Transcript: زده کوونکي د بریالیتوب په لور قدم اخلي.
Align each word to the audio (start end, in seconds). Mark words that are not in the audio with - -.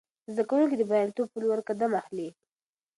زده 0.33 0.43
کوونکي 0.49 0.75
د 0.77 0.83
بریالیتوب 0.89 1.27
په 1.31 1.39
لور 1.43 1.59
قدم 1.69 1.91
اخلي. 2.01 2.29